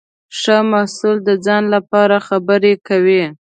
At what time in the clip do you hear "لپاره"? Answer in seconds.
1.75-2.15